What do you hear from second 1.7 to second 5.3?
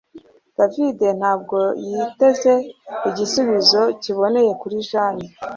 yiteze igisubizo kiboneye kuri Jane